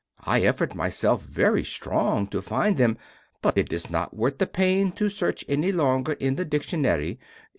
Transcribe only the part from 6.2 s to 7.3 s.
the dictionary.